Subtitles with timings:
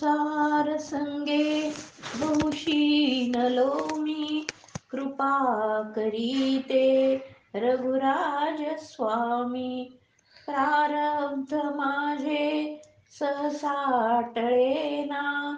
[0.00, 1.70] संसार संगे
[2.16, 4.46] बहुशीनलो मी.
[4.90, 7.16] कृपा करीते
[7.56, 9.98] रघुराज स्वामी.
[10.46, 12.82] प्रारब्ध माझे
[13.18, 15.54] सहसा टळेना.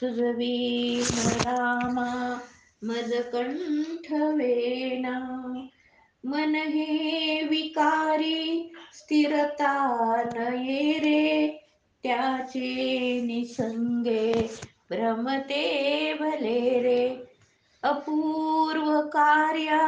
[0.00, 2.38] तुझ वीण रामा
[2.84, 5.18] मज कंठ वेना
[6.24, 11.62] मन हे विकारी स्थिरता नये रे.
[12.06, 14.50] त्याचे निसंगे
[14.90, 17.24] भ्रमते भले रे.
[17.82, 19.78] अपूर्व कार्य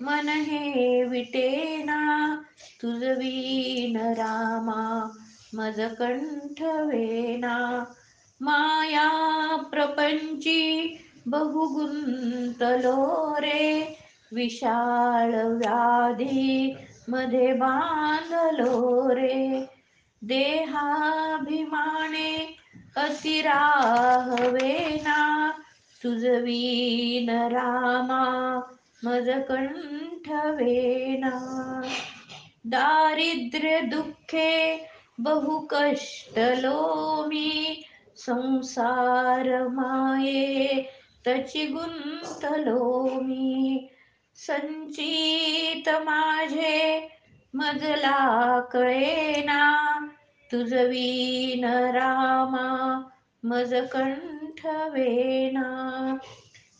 [0.00, 2.40] मन हे विटेना
[2.82, 5.12] तुझवीन रामा
[5.54, 7.84] मज कंठ वेना.
[8.40, 9.10] माया
[9.70, 13.98] प्रपंची बहुगुंतलो रे.
[14.32, 16.76] विशाळ व्याधी
[17.08, 19.71] मध्ये बांधलो रे.
[20.24, 22.20] देहाभिमाने
[22.98, 24.00] अतिराहवेना
[26.02, 28.24] सुजवीन रामा
[29.04, 30.28] मज कंठ
[32.66, 34.52] दारिद्र्य दुःखे
[35.20, 36.80] बहु कष्टलो
[37.28, 37.50] मी
[38.16, 40.82] संसार माये
[41.26, 43.88] तची गुंतलो मी
[44.38, 46.78] संचित माझे
[47.54, 49.60] मजला कळेना
[50.52, 52.98] तुझवीन रामा
[53.44, 55.66] मज कंठ वेना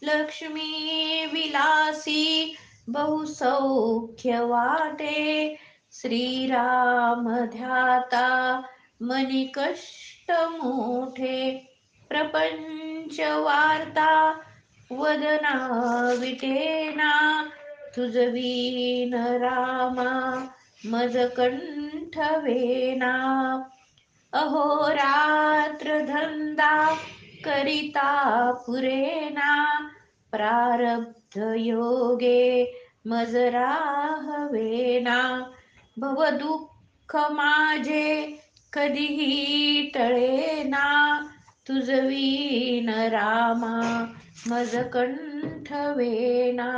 [0.05, 2.57] लक्ष्मी विलासी
[2.89, 5.57] बहुसौख्य वाटे.
[5.93, 8.59] श्रीराम ध्याता
[9.03, 11.69] मनी कष्ट मोठे.
[12.09, 14.41] प्रपंच वार्ता
[14.93, 15.55] वदना
[16.21, 17.45] विटेना.
[17.97, 20.47] तुझवीन रामा
[20.87, 23.15] मज कंठ वेना
[24.33, 26.95] अहोरात्र धंदा
[27.45, 29.81] करिता पुरेना।
[30.33, 32.73] प्रारब्ध योगे
[33.07, 33.71] मजरा
[34.23, 35.51] हवेना
[35.99, 38.39] भव दुःख माझे
[38.73, 41.19] कधीही टळेना।
[41.69, 44.07] तुझवीन रामा
[44.49, 46.71] मज कंठवेना।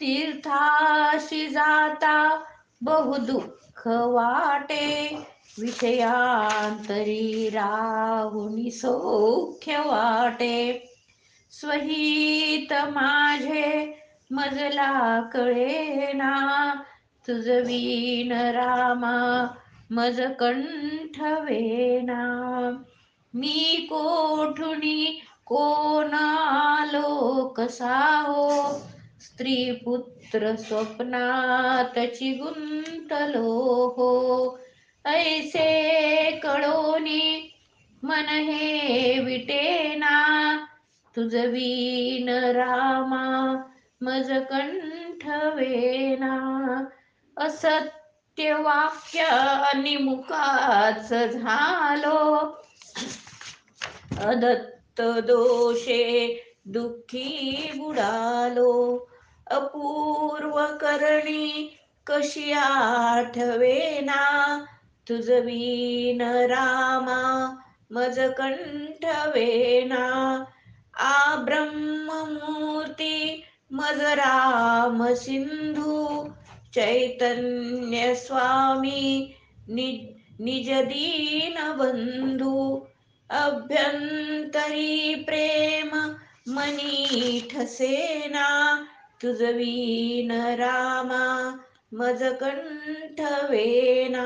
[0.00, 2.44] तीर्थाशी जाता
[2.82, 5.16] बहु दुःख वाटे
[5.60, 10.88] विषयांतरी राहुनी सौख्य वाटे.
[11.50, 13.94] स्वहित माझे
[14.32, 16.74] मजला कळेना
[17.28, 19.46] तुझ वीन रामा
[19.90, 22.22] मज कंठ वेना.
[23.34, 28.48] मी कोठुनी कोण आलो कसा हो?
[29.22, 34.58] स्त्री पुत्र स्वप्नातची गुंतलो हो.
[35.04, 37.54] ऐसे कळोनी
[38.02, 40.56] मन हे विटेना.
[41.16, 43.62] तुझवीन रामा
[44.00, 46.84] मज कंठ वेना.
[47.36, 49.28] असत्य वाक्य
[49.76, 52.44] निमुखाच झालो.
[54.20, 59.06] अदत्त दोषे दुःखी बुडालो.
[59.50, 64.64] अपूर्व करणी कशी आठवेना?
[65.08, 67.56] तुझ वीन रामा
[67.92, 70.44] मज कंठवेना.
[70.98, 76.28] आ ब्रह्ममूर्ती मज राम सिंधू.
[76.74, 79.34] चैतन्य स्वामी
[79.68, 82.86] नि निज दीन बंधू.
[83.30, 86.14] अभ्यंतरी प्रेम
[86.46, 88.46] मनी ठसेना
[89.22, 91.24] तुझ वीन रामा
[91.94, 93.20] मज कंठ
[93.50, 94.24] वेना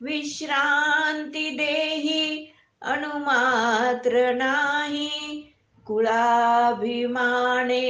[0.00, 2.52] विश्रांती देही
[2.82, 5.40] अणुमात्र नाही
[5.86, 7.88] कुळाभिमाने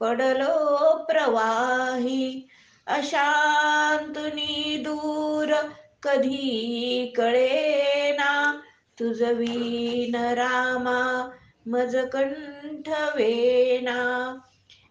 [0.00, 2.46] पडलो प्रवाही
[2.86, 5.54] अशांतुनी दूर
[6.02, 8.30] कधी कळेना
[8.98, 11.00] तुझ वीन रामा
[11.66, 13.98] मज कंठ वेना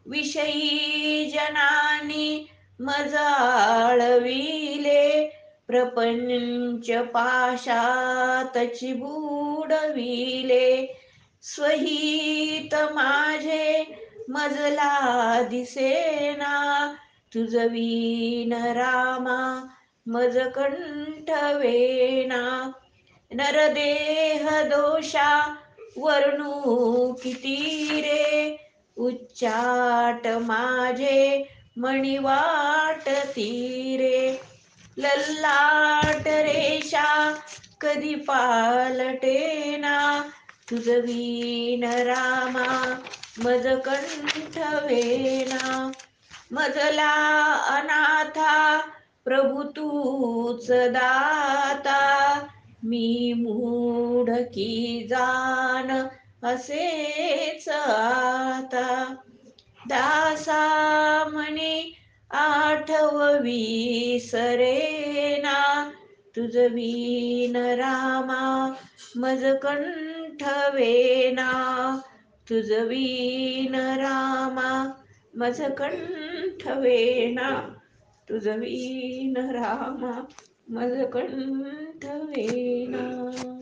[0.08, 2.48] विषयी जनानी
[2.80, 5.04] मज आळविले
[5.68, 10.70] प्रपंच पाशातची बुडविले
[11.44, 13.84] स्वहित माझे
[14.30, 16.56] मजला दिसेना
[17.34, 19.40] तुझवीन रामा
[20.06, 22.72] मज कंठ वेना
[23.32, 25.30] नरदेह दोषा
[26.00, 28.58] वर्णू किती रे?
[28.98, 31.48] उच्चाट माझे
[31.78, 34.42] मणिवाट तीरे.
[34.98, 37.36] लल्लाट रेषा
[37.82, 40.24] कधी पालटेना
[40.70, 43.00] तुझ वीन रामा
[43.40, 45.92] मज कंठ वेना.
[46.52, 48.82] मजला अनाथा
[49.26, 52.39] प्रभु तूच दाता.
[52.84, 56.08] मी मूढ की जाण
[56.44, 59.16] असेच आता.
[59.90, 61.94] दासा म्हणे
[62.32, 65.90] आठववी सरेना.
[66.36, 68.74] तुझ वीन रामा
[69.16, 70.44] मज कंठ
[70.74, 72.00] वेना.
[72.50, 74.94] तुझ वीन रामा
[75.36, 77.74] मज कंठ वेना.
[78.30, 80.26] तुझ वीन रामा
[80.70, 83.59] मज कंठ वेना